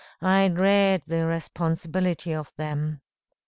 [0.23, 3.01] I dread the responsibility of them.